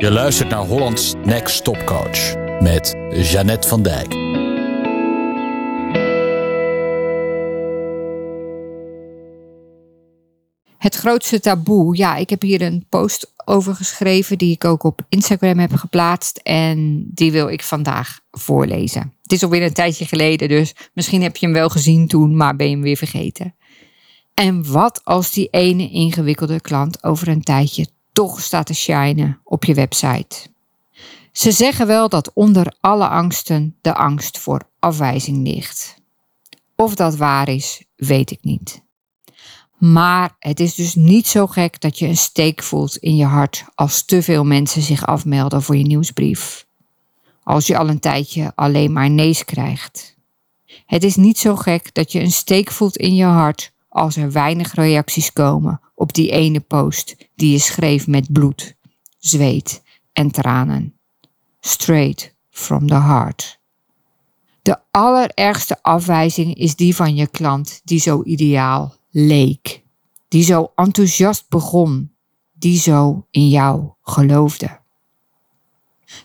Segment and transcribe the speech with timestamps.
[0.00, 4.12] Je luistert naar Hollands Next Top Coach met Jeannette van Dijk.
[10.78, 11.96] Het grootste taboe.
[11.96, 16.36] Ja, ik heb hier een post over geschreven die ik ook op Instagram heb geplaatst.
[16.36, 19.14] En die wil ik vandaag voorlezen.
[19.22, 22.56] Het is alweer een tijdje geleden, dus misschien heb je hem wel gezien toen, maar
[22.56, 23.54] ben je hem weer vergeten.
[24.34, 29.64] En wat als die ene ingewikkelde klant over een tijdje toch staat te shinen op
[29.64, 30.48] je website?
[31.32, 35.94] Ze zeggen wel dat onder alle angsten de angst voor afwijzing ligt.
[36.76, 38.82] Of dat waar is, weet ik niet.
[39.78, 43.64] Maar het is dus niet zo gek dat je een steek voelt in je hart
[43.74, 46.66] als te veel mensen zich afmelden voor je nieuwsbrief.
[47.42, 50.16] Als je al een tijdje alleen maar nees krijgt.
[50.86, 54.32] Het is niet zo gek dat je een steek voelt in je hart als er
[54.32, 58.76] weinig reacties komen op die ene post die je schreef met bloed,
[59.18, 60.94] zweet en tranen.
[61.60, 63.60] Straight from the heart.
[64.62, 69.82] De allerergste afwijzing is die van je klant die zo ideaal leek,
[70.28, 72.14] die zo enthousiast begon,
[72.52, 74.80] die zo in jou geloofde.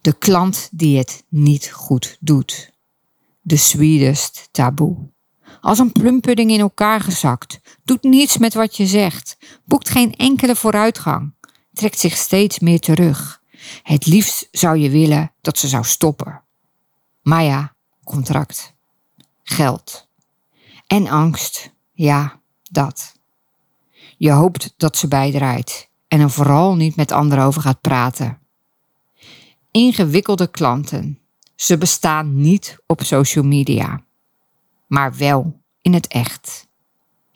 [0.00, 2.72] De klant die het niet goed doet.
[3.40, 4.96] De sweetest taboe.
[5.62, 10.56] Als een plumpudding in elkaar gezakt, doet niets met wat je zegt, boekt geen enkele
[10.56, 11.34] vooruitgang,
[11.72, 13.42] trekt zich steeds meer terug.
[13.82, 16.42] Het liefst zou je willen dat ze zou stoppen.
[17.22, 17.74] Maar ja,
[18.04, 18.74] contract,
[19.42, 20.08] geld
[20.86, 22.40] en angst, ja,
[22.70, 23.14] dat.
[24.16, 28.38] Je hoopt dat ze bijdraait en er vooral niet met anderen over gaat praten.
[29.70, 31.18] Ingewikkelde klanten.
[31.56, 34.04] Ze bestaan niet op social media,
[34.92, 36.68] maar wel in het echt.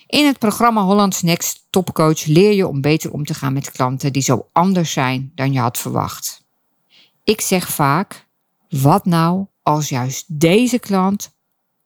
[0.07, 4.13] In het programma Hollands Next Topcoach leer je om beter om te gaan met klanten
[4.13, 6.45] die zo anders zijn dan je had verwacht.
[7.25, 8.27] Ik zeg vaak:
[8.69, 11.35] wat nou als juist deze klant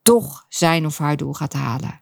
[0.03, 2.01] toch zijn of haar doel gaat halen?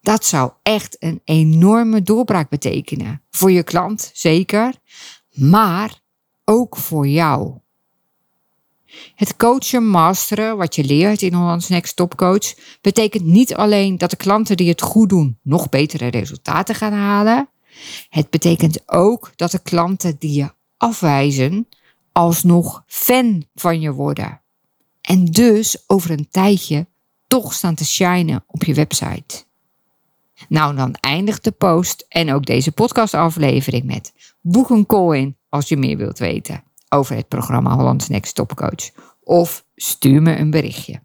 [0.00, 3.22] Dat zou echt een enorme doorbraak betekenen.
[3.30, 4.74] Voor je klant zeker,
[5.30, 6.00] maar
[6.44, 7.58] ook voor jou.
[9.14, 14.10] Het coachen, masteren, wat je leert in Hollands Next Top Coach, betekent niet alleen dat
[14.10, 17.48] de klanten die het goed doen nog betere resultaten gaan halen.
[18.08, 21.68] Het betekent ook dat de klanten die je afwijzen
[22.12, 24.40] alsnog fan van je worden.
[25.00, 26.86] En dus over een tijdje
[27.26, 29.44] toch staan te shinen op je website.
[30.48, 35.68] Nou, dan eindigt de post en ook deze podcastaflevering met boek een call in als
[35.68, 38.90] je meer wilt weten over het programma Hollands Next Top Coach.
[39.22, 41.00] Of stuur me een berichtje.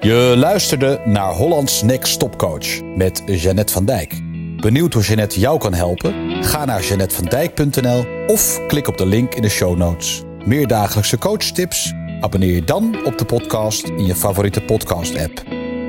[0.00, 4.22] Je luisterde naar Hollands Next Top Coach met Jeannette van Dijk.
[4.60, 6.44] Benieuwd hoe Jeannette jou kan helpen?
[6.44, 10.22] Ga naar jeannettevandijk.nl of klik op de link in de show notes.
[10.44, 11.92] Meer dagelijkse coachtips?
[12.20, 15.42] Abonneer je dan op de podcast in je favoriete podcast app.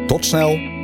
[0.07, 0.75] Tot snel!